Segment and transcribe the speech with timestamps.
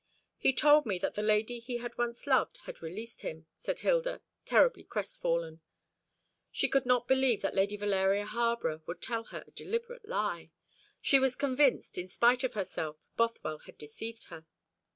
[0.39, 4.23] "He told me that the lady he had once loved had released him," said Hilda,
[4.45, 5.61] terribly crestfallen.
[6.51, 10.49] She could not believe that Lady Valeria Harborough would tell her a deliberate lie.
[11.01, 12.97] She was convinced, in spite of herself.
[13.15, 14.47] Bothwell had deceived her.